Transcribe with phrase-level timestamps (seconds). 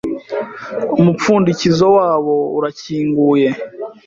[0.99, 3.49] Umupfundikizo wabo urakinguye